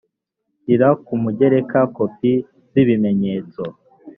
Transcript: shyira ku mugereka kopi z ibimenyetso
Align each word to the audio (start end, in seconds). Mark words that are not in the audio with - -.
shyira 0.61 0.87
ku 1.05 1.13
mugereka 1.23 1.79
kopi 1.95 2.33
z 2.71 2.73
ibimenyetso 2.81 3.63